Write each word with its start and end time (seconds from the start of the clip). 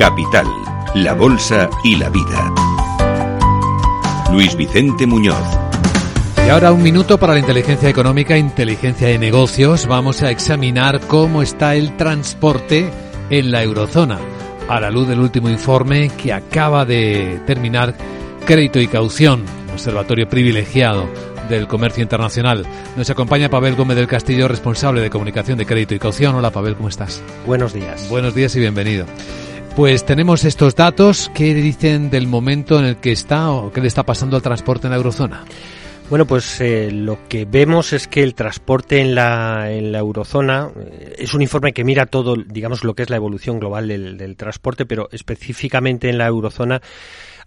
Capital, 0.00 0.46
la 0.94 1.12
Bolsa 1.12 1.68
y 1.84 1.94
la 1.96 2.08
Vida. 2.08 2.54
Luis 4.32 4.56
Vicente 4.56 5.06
Muñoz. 5.06 5.36
Y 6.38 6.48
ahora 6.48 6.72
un 6.72 6.82
minuto 6.82 7.18
para 7.18 7.34
la 7.34 7.40
inteligencia 7.40 7.90
económica, 7.90 8.38
inteligencia 8.38 9.08
de 9.08 9.18
negocios. 9.18 9.84
Vamos 9.86 10.22
a 10.22 10.30
examinar 10.30 11.00
cómo 11.00 11.42
está 11.42 11.74
el 11.76 11.98
transporte 11.98 12.90
en 13.28 13.50
la 13.50 13.62
eurozona, 13.62 14.18
a 14.70 14.80
la 14.80 14.90
luz 14.90 15.06
del 15.06 15.20
último 15.20 15.50
informe 15.50 16.08
que 16.16 16.32
acaba 16.32 16.86
de 16.86 17.38
terminar 17.46 17.94
Crédito 18.46 18.80
y 18.80 18.86
Caución, 18.86 19.44
observatorio 19.70 20.26
privilegiado 20.26 21.10
del 21.50 21.68
Comercio 21.68 22.02
Internacional. 22.02 22.64
Nos 22.96 23.10
acompaña 23.10 23.50
Pavel 23.50 23.76
Gómez 23.76 23.98
del 23.98 24.06
Castillo, 24.06 24.48
responsable 24.48 25.02
de 25.02 25.10
comunicación 25.10 25.58
de 25.58 25.66
crédito 25.66 25.94
y 25.94 25.98
caución. 25.98 26.36
Hola 26.36 26.50
Pavel, 26.50 26.76
¿cómo 26.76 26.88
estás? 26.88 27.22
Buenos 27.44 27.74
días. 27.74 28.08
Buenos 28.08 28.34
días 28.34 28.56
y 28.56 28.60
bienvenido. 28.60 29.04
Pues 29.76 30.04
tenemos 30.04 30.44
estos 30.44 30.74
datos. 30.74 31.30
¿Qué 31.34 31.54
dicen 31.54 32.10
del 32.10 32.26
momento 32.26 32.78
en 32.78 32.84
el 32.84 32.96
que 32.96 33.12
está 33.12 33.50
o 33.50 33.72
qué 33.72 33.80
le 33.80 33.88
está 33.88 34.02
pasando 34.04 34.36
al 34.36 34.42
transporte 34.42 34.86
en 34.86 34.90
la 34.90 34.96
eurozona? 34.96 35.44
Bueno, 36.10 36.26
pues 36.26 36.60
eh, 36.60 36.90
lo 36.90 37.28
que 37.28 37.44
vemos 37.44 37.92
es 37.92 38.08
que 38.08 38.24
el 38.24 38.34
transporte 38.34 39.00
en 39.00 39.14
la, 39.14 39.70
en 39.70 39.92
la 39.92 40.00
eurozona 40.00 40.68
eh, 40.76 41.14
es 41.18 41.34
un 41.34 41.40
informe 41.40 41.72
que 41.72 41.84
mira 41.84 42.06
todo, 42.06 42.34
digamos, 42.34 42.82
lo 42.82 42.94
que 42.94 43.04
es 43.04 43.10
la 43.10 43.16
evolución 43.16 43.60
global 43.60 43.86
del, 43.86 44.36
transporte, 44.36 44.86
pero 44.86 45.08
específicamente 45.12 46.10
en 46.10 46.18
la 46.18 46.26
eurozona 46.26 46.82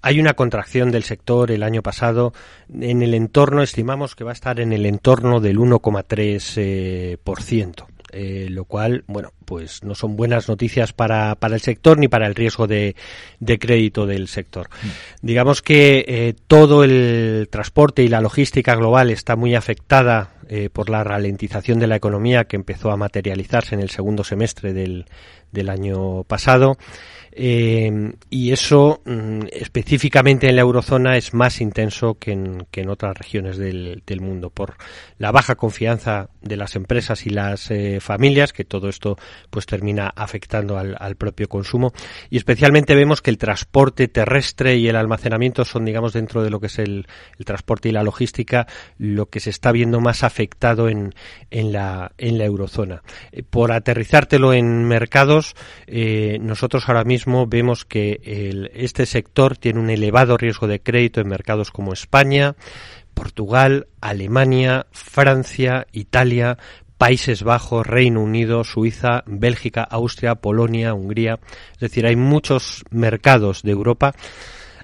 hay 0.00 0.20
una 0.20 0.34
contracción 0.34 0.92
del 0.92 1.02
sector 1.02 1.50
el 1.50 1.64
año 1.64 1.82
pasado 1.82 2.32
en 2.72 3.02
el 3.02 3.14
entorno, 3.14 3.64
estimamos 3.64 4.14
que 4.14 4.22
va 4.22 4.30
a 4.30 4.34
estar 4.34 4.60
en 4.60 4.72
el 4.72 4.86
entorno 4.86 5.40
del 5.40 5.58
1,3%. 5.58 6.52
Eh, 6.56 7.18
por 7.22 7.42
ciento. 7.42 7.88
Eh, 8.14 8.48
lo 8.50 8.66
cual, 8.66 9.04
bueno, 9.06 9.32
pues 9.46 9.82
no 9.82 9.94
son 9.94 10.16
buenas 10.16 10.46
noticias 10.46 10.92
para, 10.92 11.34
para 11.36 11.54
el 11.54 11.62
sector 11.62 11.98
ni 11.98 12.08
para 12.08 12.26
el 12.26 12.34
riesgo 12.34 12.66
de, 12.66 12.94
de 13.40 13.58
crédito 13.58 14.04
del 14.04 14.28
sector. 14.28 14.68
Mm. 14.68 15.26
Digamos 15.26 15.62
que 15.62 16.04
eh, 16.06 16.34
todo 16.46 16.84
el 16.84 17.48
transporte 17.50 18.02
y 18.02 18.08
la 18.08 18.20
logística 18.20 18.74
global 18.74 19.08
está 19.08 19.34
muy 19.34 19.54
afectada 19.54 20.34
eh, 20.48 20.68
por 20.70 20.90
la 20.90 21.02
ralentización 21.04 21.78
de 21.78 21.86
la 21.86 21.96
economía 21.96 22.44
que 22.44 22.56
empezó 22.56 22.90
a 22.90 22.98
materializarse 22.98 23.74
en 23.74 23.80
el 23.80 23.88
segundo 23.88 24.24
semestre 24.24 24.74
del, 24.74 25.06
del 25.50 25.70
año 25.70 26.24
pasado. 26.24 26.76
Eh, 27.34 28.12
y 28.28 28.52
eso 28.52 29.00
mm, 29.06 29.44
específicamente 29.50 30.48
en 30.48 30.56
la 30.56 30.62
eurozona 30.62 31.16
es 31.16 31.32
más 31.32 31.62
intenso 31.62 32.18
que 32.18 32.32
en, 32.32 32.66
que 32.70 32.82
en 32.82 32.90
otras 32.90 33.16
regiones 33.16 33.56
del, 33.56 34.02
del, 34.06 34.20
mundo 34.20 34.50
por 34.50 34.74
la 35.16 35.32
baja 35.32 35.54
confianza 35.54 36.28
de 36.42 36.58
las 36.58 36.76
empresas 36.76 37.26
y 37.26 37.30
las 37.30 37.70
eh, 37.70 38.00
familias 38.00 38.52
que 38.52 38.64
todo 38.64 38.90
esto 38.90 39.16
pues 39.48 39.64
termina 39.64 40.12
afectando 40.14 40.76
al, 40.76 40.94
al, 40.98 41.16
propio 41.16 41.48
consumo. 41.48 41.94
Y 42.28 42.36
especialmente 42.36 42.94
vemos 42.94 43.22
que 43.22 43.30
el 43.30 43.38
transporte 43.38 44.08
terrestre 44.08 44.76
y 44.76 44.88
el 44.88 44.96
almacenamiento 44.96 45.64
son 45.64 45.86
digamos 45.86 46.12
dentro 46.12 46.42
de 46.42 46.50
lo 46.50 46.60
que 46.60 46.66
es 46.66 46.78
el, 46.78 47.06
el 47.38 47.44
transporte 47.46 47.88
y 47.88 47.92
la 47.92 48.02
logística 48.02 48.66
lo 48.98 49.30
que 49.30 49.40
se 49.40 49.50
está 49.50 49.72
viendo 49.72 50.00
más 50.00 50.22
afectado 50.22 50.90
en, 50.90 51.14
en, 51.50 51.72
la, 51.72 52.12
en 52.18 52.36
la 52.36 52.44
eurozona. 52.44 53.02
Eh, 53.32 53.42
por 53.42 53.72
aterrizártelo 53.72 54.52
en 54.52 54.84
mercados 54.84 55.54
eh, 55.86 56.38
nosotros 56.40 56.84
ahora 56.88 57.04
mismo 57.04 57.21
vemos 57.48 57.84
que 57.84 58.68
este 58.74 59.06
sector 59.06 59.56
tiene 59.56 59.80
un 59.80 59.90
elevado 59.90 60.36
riesgo 60.36 60.66
de 60.66 60.80
crédito 60.80 61.20
en 61.20 61.28
mercados 61.28 61.70
como 61.70 61.92
España, 61.92 62.56
Portugal, 63.14 63.88
Alemania, 64.00 64.86
Francia, 64.92 65.86
Italia, 65.92 66.58
Países 66.98 67.42
Bajos, 67.42 67.86
Reino 67.86 68.22
Unido, 68.22 68.64
Suiza, 68.64 69.24
Bélgica, 69.26 69.82
Austria, 69.82 70.36
Polonia, 70.36 70.94
Hungría. 70.94 71.40
Es 71.74 71.80
decir, 71.80 72.06
hay 72.06 72.16
muchos 72.16 72.84
mercados 72.90 73.62
de 73.62 73.72
Europa 73.72 74.14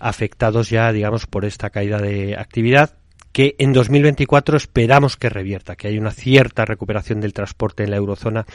afectados 0.00 0.70
ya, 0.70 0.92
digamos, 0.92 1.26
por 1.26 1.44
esta 1.44 1.70
caída 1.70 1.98
de 1.98 2.36
actividad 2.36 2.96
que 3.32 3.54
en 3.58 3.74
2024 3.74 4.56
esperamos 4.56 5.18
que 5.18 5.28
revierta, 5.28 5.76
que 5.76 5.88
hay 5.88 5.98
una 5.98 6.10
cierta 6.10 6.64
recuperación 6.64 7.20
del 7.20 7.34
transporte 7.34 7.84
en 7.84 7.90
la 7.90 7.98
eurozona 7.98 8.46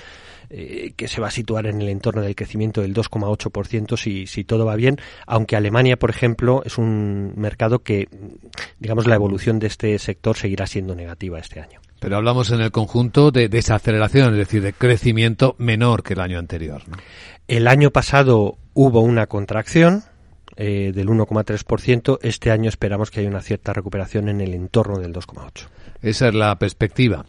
eh, 0.53 0.91
que 0.97 1.07
se 1.07 1.21
va 1.21 1.29
a 1.29 1.31
situar 1.31 1.65
en 1.65 1.81
el 1.81 1.87
entorno 1.87 2.21
del 2.21 2.35
crecimiento 2.35 2.81
del 2.81 2.93
2,8% 2.93 3.95
si, 3.95 4.27
si 4.27 4.43
todo 4.43 4.65
va 4.65 4.75
bien, 4.75 4.97
aunque 5.25 5.55
Alemania, 5.55 5.97
por 5.97 6.09
ejemplo, 6.09 6.61
es 6.65 6.77
un 6.77 7.33
mercado 7.37 7.79
que, 7.79 8.09
digamos, 8.77 9.07
la 9.07 9.15
evolución 9.15 9.59
de 9.59 9.67
este 9.67 9.97
sector 9.97 10.35
seguirá 10.35 10.67
siendo 10.67 10.93
negativa 10.93 11.39
este 11.39 11.61
año. 11.61 11.79
Pero 12.01 12.17
hablamos 12.17 12.51
en 12.51 12.59
el 12.59 12.71
conjunto 12.71 13.31
de 13.31 13.47
desaceleración, 13.47 14.33
es 14.33 14.39
decir, 14.39 14.61
de 14.61 14.73
crecimiento 14.73 15.55
menor 15.57 16.03
que 16.03 16.15
el 16.15 16.19
año 16.19 16.37
anterior. 16.37 16.81
¿no? 16.87 16.97
El 17.47 17.67
año 17.67 17.91
pasado 17.91 18.57
hubo 18.73 18.99
una 18.99 19.27
contracción, 19.27 20.03
eh, 20.57 20.91
del 20.93 21.07
1,3%. 21.07 22.19
Este 22.21 22.51
año 22.51 22.67
esperamos 22.67 23.09
que 23.09 23.21
haya 23.21 23.29
una 23.29 23.41
cierta 23.41 23.71
recuperación 23.71 24.27
en 24.27 24.41
el 24.41 24.53
entorno 24.53 24.99
del 24.99 25.13
2,8%. 25.13 25.69
Esa 26.01 26.27
es 26.27 26.33
la 26.33 26.57
perspectiva. 26.59 27.25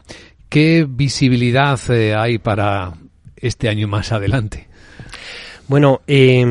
¿Qué 0.49 0.87
visibilidad 0.89 1.79
eh, 1.91 2.15
hay 2.15 2.39
para 2.39 2.95
este 3.43 3.69
año 3.69 3.89
más 3.89 4.13
adelante? 4.13 4.69
Bueno, 5.69 6.03
eh, 6.07 6.45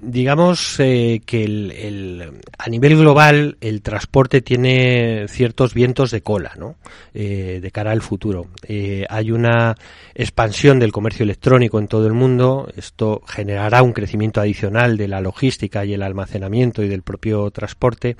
digamos 0.00 0.76
que 0.76 1.22
el, 1.30 2.40
a 2.58 2.68
nivel 2.68 2.96
global 2.96 3.56
el 3.60 3.80
transporte 3.80 4.42
tiene 4.42 5.26
ciertos 5.28 5.72
vientos 5.72 6.10
de 6.10 6.20
cola, 6.20 6.52
¿no? 6.58 6.76
Eh, 7.14 7.60
de 7.62 7.70
cara 7.70 7.92
al 7.92 8.02
futuro. 8.02 8.48
Eh, 8.66 9.06
hay 9.08 9.30
una 9.30 9.76
expansión 10.14 10.78
del 10.80 10.92
comercio 10.92 11.22
electrónico 11.22 11.78
en 11.78 11.88
todo 11.88 12.06
el 12.06 12.12
mundo. 12.12 12.68
Esto 12.76 13.22
generará 13.26 13.82
un 13.82 13.92
crecimiento 13.92 14.40
adicional 14.40 14.96
de 14.96 15.08
la 15.08 15.20
logística 15.20 15.84
y 15.84 15.94
el 15.94 16.02
almacenamiento 16.02 16.82
y 16.82 16.88
del 16.88 17.02
propio 17.02 17.50
transporte. 17.50 18.16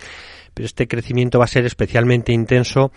Pero 0.54 0.64
este 0.66 0.86
crecimiento 0.86 1.40
va 1.40 1.46
a 1.46 1.48
ser 1.48 1.66
especialmente 1.66 2.32
intenso 2.32 2.92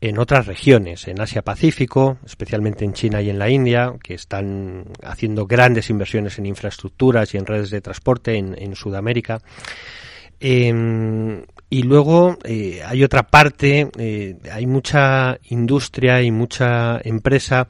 en 0.00 0.18
otras 0.18 0.46
regiones, 0.46 1.08
en 1.08 1.20
Asia 1.20 1.42
Pacífico, 1.42 2.18
especialmente 2.24 2.84
en 2.84 2.92
China 2.92 3.22
y 3.22 3.30
en 3.30 3.38
la 3.38 3.48
India, 3.48 3.94
que 4.02 4.14
están 4.14 4.84
haciendo 5.02 5.46
grandes 5.46 5.90
inversiones 5.90 6.38
en 6.38 6.46
infraestructuras 6.46 7.34
y 7.34 7.38
en 7.38 7.46
redes 7.46 7.70
de 7.70 7.80
transporte 7.80 8.36
en, 8.36 8.54
en 8.58 8.74
Sudamérica. 8.74 9.40
Eh, 10.38 11.44
y 11.68 11.82
luego 11.82 12.38
eh, 12.44 12.80
hay 12.86 13.02
otra 13.02 13.24
parte, 13.24 13.90
eh, 13.98 14.36
hay 14.52 14.66
mucha 14.66 15.38
industria 15.44 16.22
y 16.22 16.30
mucha 16.30 17.00
empresa 17.02 17.66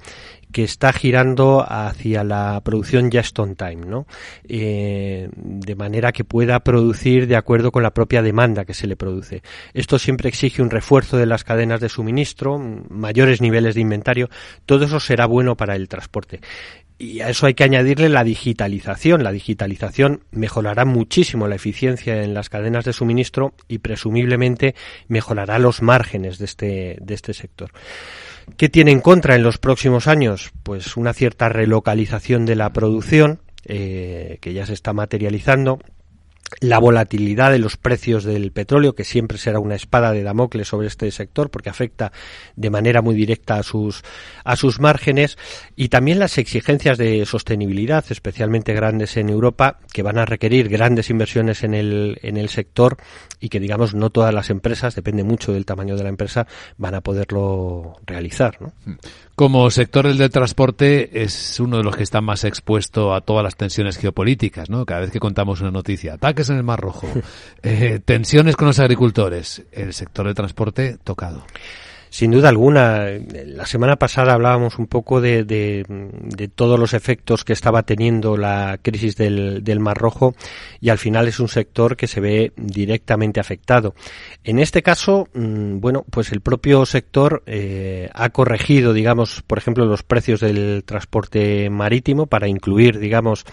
que 0.53 0.65
está 0.65 0.93
girando 0.93 1.65
hacia 1.67 2.25
la 2.25 2.61
producción 2.65 3.11
just 3.13 3.39
on 3.39 3.57
time, 3.57 3.87
¿no? 3.87 4.07
Eh, 4.49 5.29
de 5.35 5.75
manera 5.75 6.13
que 6.13 6.25
pueda 6.25 6.61
producir 6.61 7.27
de 7.27 7.37
acuerdo 7.37 7.73
con 7.73 7.83
la 7.83 7.93
propia 7.93 8.23
demanda 8.23 8.65
que 8.65 8.75
se 8.75 8.87
le 8.87 8.97
produce. 8.97 9.43
Esto 9.75 9.99
siempre 9.99 10.29
exige 10.29 10.63
un 10.63 10.71
refuerzo 10.71 11.17
de 11.17 11.27
las 11.27 11.45
cadenas 11.45 11.81
de 11.81 11.89
suministro, 11.89 12.59
mayores 12.89 13.41
niveles 13.41 13.75
de 13.75 13.81
inventario. 13.81 14.31
Todo 14.65 14.85
eso 14.85 15.01
será 15.01 15.27
bueno 15.27 15.57
para 15.57 15.77
el 15.77 15.89
transporte. 15.89 16.41
Y 16.99 17.21
a 17.21 17.29
eso 17.29 17.47
hay 17.47 17.53
que 17.53 17.65
añadirle 17.65 18.09
la 18.09 18.25
digitalización. 18.25 19.23
La 19.23 19.33
digitalización 19.33 20.23
mejorará 20.31 20.87
muchísimo 20.87 21.47
la 21.47 21.57
eficiencia 21.57 22.23
en 22.23 22.33
las 22.33 22.49
cadenas 22.49 22.87
de 22.87 22.95
suministro 22.95 23.53
y 23.69 23.79
presumiblemente 23.79 24.75
mejorará 25.09 25.59
los 25.59 25.83
márgenes 25.83 26.39
de 26.39 26.45
este, 26.47 26.97
de 27.01 27.15
este 27.15 27.35
sector. 27.35 27.71
¿Qué 28.57 28.69
tiene 28.69 28.93
en 28.93 29.01
contra 29.01 29.35
en 29.35 29.43
los 29.43 29.59
próximos 29.59 30.07
años? 30.07 30.53
Pues 30.63 30.97
una 30.97 31.13
cierta 31.13 31.49
relocalización 31.49 32.47
de 32.47 32.57
la 32.57 32.73
producción, 32.73 33.41
eh, 33.65 34.39
que 34.41 34.53
ya 34.53 34.65
se 34.67 34.73
está 34.73 34.93
materializando, 34.93 35.79
la 36.61 36.79
volatilidad 36.79 37.51
de 37.51 37.59
los 37.59 37.77
precios 37.77 38.25
del 38.25 38.53
petróleo, 38.53 38.95
que 38.95 39.05
siempre 39.05 39.39
será 39.39 39.59
una 39.59 39.75
espada 39.75 40.13
de 40.13 40.23
Damocles 40.23 40.69
sobre 40.69 40.87
este 40.87 41.11
sector, 41.11 41.51
porque 41.51 41.71
afecta 41.71 42.13
de 42.55 42.71
manera 42.71 43.03
muy 43.03 43.15
directa 43.15 43.57
a 43.59 43.63
sus, 43.63 44.03
a 44.45 44.57
sus 44.57 44.81
márgenes, 44.81 45.39
y 45.75 45.89
también 45.89 46.19
las 46.19 46.39
exigencias 46.39 46.99
de 46.99 47.25
sostenibilidad, 47.27 48.05
especialmente 48.11 48.75
grandes 48.75 49.17
en 49.17 49.29
Europa, 49.29 49.79
que 49.93 50.03
van 50.03 50.19
a 50.19 50.25
requerir 50.25 50.69
grandes 50.69 51.11
inversiones 51.11 51.65
en 51.65 51.75
el, 51.75 52.19
en 52.23 52.37
el 52.37 52.49
sector 52.49 52.97
y 53.41 53.49
que, 53.49 53.61
digamos, 53.61 53.95
no 53.95 54.11
todas 54.11 54.33
las 54.33 54.51
empresas, 54.51 54.95
depende 54.95 55.25
mucho 55.25 55.53
del 55.53 55.67
tamaño 55.67 55.97
de 55.97 56.03
la 56.05 56.09
empresa, 56.09 56.47
van 56.79 56.95
a 56.95 57.01
poderlo 57.01 57.97
realizar. 58.07 58.61
¿no? 58.61 58.73
Como 59.35 59.71
sector 59.71 60.15
del 60.15 60.31
transporte 60.31 61.23
es 61.23 61.61
uno 61.61 61.77
de 61.77 61.83
los 61.83 61.95
que 61.95 62.03
está 62.03 62.23
más 62.23 62.45
expuesto 62.45 63.15
a 63.15 63.21
todas 63.21 63.45
las 63.45 63.57
tensiones 63.57 63.99
geopolíticas, 63.99 64.71
¿no? 64.71 64.87
Cada 64.87 65.03
vez 65.03 65.11
que 65.11 65.21
contamos 65.21 65.61
una 65.61 65.71
noticia, 65.71 66.17
ataques 66.37 66.51
en 66.51 66.57
el 66.59 66.63
Mar 66.63 66.81
Rojo, 66.81 67.09
eh, 67.63 68.01
tensiones 68.05 68.57
con 68.57 68.69
los 68.69 68.79
agricultores, 68.79 69.63
el 69.73 69.93
sector 69.93 70.27
del 70.27 70.35
transporte 70.35 70.99
tocado. 71.03 71.45
Sin 72.09 72.31
duda 72.31 72.49
alguna. 72.49 73.09
La 73.47 73.67
semana 73.67 73.97
pasada 73.97 74.33
hablábamos 74.33 74.79
un 74.79 74.87
poco 74.87 75.21
de, 75.21 75.45
de, 75.45 75.85
de 75.89 76.49
todos 76.49 76.79
los 76.79 76.95
efectos 76.95 77.45
que 77.45 77.53
estaba 77.53 77.83
teniendo 77.83 78.37
la 78.37 78.79
crisis 78.81 79.17
del, 79.17 79.63
del, 79.65 79.81
Mar 79.81 79.99
Rojo 79.99 80.35
y 80.81 80.91
al 80.91 80.99
final 80.99 81.27
es 81.29 81.41
un 81.41 81.49
sector 81.49 81.97
que 81.97 82.07
se 82.07 82.21
ve 82.21 82.53
directamente 82.57 83.41
afectado. 83.41 83.95
En 84.45 84.61
este 84.61 84.83
caso, 84.83 85.29
mm, 85.35 85.81
bueno, 85.81 86.07
pues 86.09 86.33
el 86.33 86.41
propio 86.41 86.87
sector 86.87 87.43
eh, 87.45 88.09
ha 88.15 88.31
corregido, 88.31 88.95
digamos, 88.95 89.43
por 89.43 89.59
ejemplo, 89.59 89.85
los 89.85 90.03
precios 90.03 90.41
del 90.41 90.85
transporte 90.87 91.69
marítimo 91.69 92.27
para 92.27 92.49
incluir, 92.49 92.99
digamos, 92.99 93.45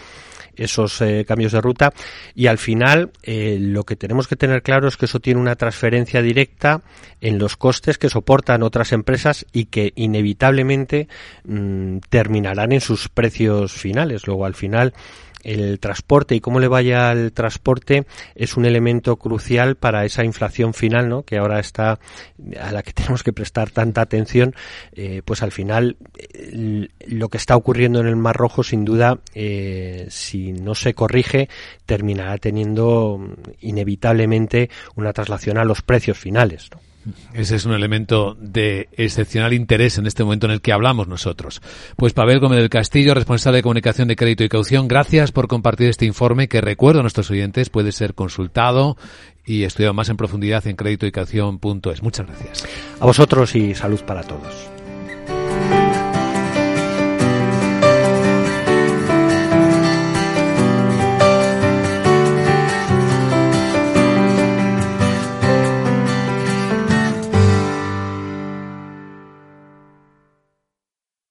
esos 0.56 1.02
eh, 1.02 1.26
cambios 1.28 1.52
de 1.52 1.62
ruta 1.62 1.94
y 2.36 2.48
al 2.48 2.58
final 2.58 3.12
eh, 3.24 3.58
lo 3.60 3.84
que 3.84 3.96
tenemos 3.96 4.28
que 4.28 4.36
tener 4.36 4.62
claro 4.62 4.88
es 4.88 4.98
que 4.98 5.06
eso 5.06 5.20
tiene 5.20 5.40
una 5.40 5.56
transferencia 5.56 6.22
directa 6.22 6.82
en 7.22 7.40
los 7.40 7.56
costes 7.56 7.98
que 7.98 8.10
soportan 8.10 8.64
otras 8.64 8.92
empresas 8.92 9.46
y 9.52 9.66
que 9.66 9.94
inevitablemente 9.96 11.08
mm, 11.46 11.98
terminarán 12.10 12.72
en 12.72 12.82
sus 12.82 13.10
precios 13.10 13.74
finales. 13.74 14.28
Luego 14.28 14.46
al 14.46 14.56
final 14.56 14.94
el 15.44 15.80
transporte 15.80 16.36
y 16.36 16.40
cómo 16.40 16.60
le 16.60 16.68
vaya 16.68 17.10
al 17.10 17.32
transporte 17.32 18.06
es 18.36 18.58
un 18.58 18.66
elemento 18.66 19.18
crucial 19.18 19.76
para 19.76 20.06
esa 20.06 20.24
inflación 20.24 20.74
final, 20.74 21.10
¿no? 21.10 21.24
Que 21.24 21.38
ahora 21.38 21.60
está 21.60 22.00
a 22.60 22.72
la 22.72 22.84
que 22.84 22.94
tenemos 22.94 23.24
que 23.24 23.34
prestar 23.34 23.70
tanta 23.70 24.02
atención, 24.02 24.56
eh, 24.94 25.22
pues 25.24 25.44
al 25.44 25.52
final 25.52 25.98
lo 27.08 27.30
que 27.30 27.38
está 27.38 27.56
ocurriendo 27.56 28.00
en 28.00 28.08
el 28.08 28.16
Mar 28.16 28.36
Rojo, 28.36 28.64
sin 28.64 28.86
duda, 28.86 29.20
eh, 29.34 30.08
si 30.10 30.54
no 30.54 30.76
se 30.76 30.94
corrige, 30.94 31.50
terminará 31.86 32.38
teniendo 32.38 33.20
inevitablemente 33.62 34.70
una 34.96 35.14
traslación 35.14 35.58
a 35.58 35.66
los 35.66 35.82
precios 35.82 36.18
finales. 36.18 36.70
¿no? 36.72 36.93
Ese 37.34 37.56
es 37.56 37.66
un 37.66 37.74
elemento 37.74 38.36
de 38.40 38.90
excepcional 38.94 39.54
interés 39.54 39.98
en 39.98 40.06
este 40.06 40.24
momento 40.24 40.48
en 40.48 40.54
el 40.54 40.62
que 40.62 40.72
hablamos 40.72 41.08
nosotros. 41.08 41.62
Pues 41.96 42.14
Pavel 42.14 42.40
Gómez 42.40 42.60
del 42.60 42.70
Castillo, 42.70 43.14
responsable 43.14 43.58
de 43.58 43.64
comunicación 43.64 44.08
de 44.08 44.16
crédito 44.16 44.44
y 44.44 44.50
caución, 44.50 44.88
gracias 44.88 45.32
por 45.32 45.48
compartir 45.48 45.90
este 45.90 46.06
informe 46.06 46.48
que 46.48 46.62
recuerdo 46.62 47.00
a 47.00 47.04
nuestros 47.04 47.30
oyentes 47.32 47.70
puede 47.70 47.92
ser 47.92 48.14
consultado 48.14 48.98
y 49.46 49.64
estudiado 49.64 49.94
más 49.94 50.10
en 50.10 50.18
profundidad 50.18 50.66
en 50.68 50.76
crédito 50.76 51.06
y 51.06 51.12
caución.es. 51.12 52.04
Muchas 52.04 52.28
gracias. 52.28 52.66
A 53.00 53.06
vosotros 53.06 53.56
y 53.56 53.76
salud 53.76 54.02
para 54.02 54.24
todos. 54.24 54.83